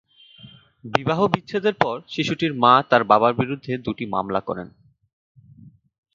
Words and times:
বিবাহবিচ্ছেদের 0.83 1.75
পর 1.75 1.95
শিশুটির 2.07 2.53
মা 2.53 2.73
তার 2.89 3.03
বাবার 3.03 3.33
বিরুদ্ধে 3.33 3.73
দুটি 3.77 4.05
মামলা 4.05 4.41
করেন। 4.41 4.67